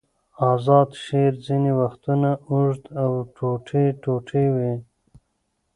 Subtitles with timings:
[0.51, 4.73] آزاد شعر ځینې وختونه اوږد او ټوټې ټوټې وي.